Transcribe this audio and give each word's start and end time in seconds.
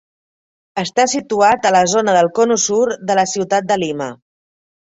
Està 0.83 1.05
situat 1.11 1.69
a 1.69 1.73
la 1.77 1.83
zona 1.93 2.17
del 2.19 2.31
Cono 2.39 2.59
Sur 2.67 2.81
de 3.11 3.19
la 3.21 3.29
ciutat 3.37 3.73
de 3.75 3.81
Lima. 3.87 4.13